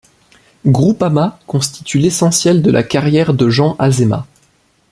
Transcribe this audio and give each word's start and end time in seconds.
Groupama 0.65 1.37
constitue 1.45 1.99
l’essentiel 1.99 2.63
de 2.63 2.71
la 2.71 2.81
carrière 2.81 3.35
de 3.35 3.49
Jean 3.49 3.75
Azéma. 3.77 4.25